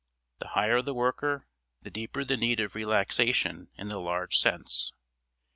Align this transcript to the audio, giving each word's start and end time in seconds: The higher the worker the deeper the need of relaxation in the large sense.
The 0.39 0.47
higher 0.47 0.81
the 0.81 0.95
worker 0.95 1.47
the 1.83 1.91
deeper 1.91 2.25
the 2.25 2.35
need 2.35 2.59
of 2.59 2.73
relaxation 2.73 3.69
in 3.75 3.89
the 3.89 3.99
large 3.99 4.35
sense. 4.39 4.91